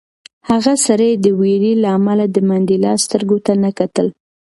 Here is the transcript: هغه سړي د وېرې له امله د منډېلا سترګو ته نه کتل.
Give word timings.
هغه 0.49 0.73
سړي 0.85 1.11
د 1.23 1.25
وېرې 1.39 1.73
له 1.83 1.89
امله 1.97 2.25
د 2.29 2.37
منډېلا 2.49 2.93
سترګو 3.05 3.37
ته 3.45 3.53
نه 3.63 3.71
کتل. 3.79 4.07